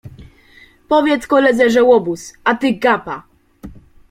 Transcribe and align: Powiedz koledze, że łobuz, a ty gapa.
Powiedz 0.87 1.27
koledze, 1.27 1.69
że 1.69 1.83
łobuz, 1.83 2.33
a 2.43 2.55
ty 2.55 2.73
gapa. 2.73 3.23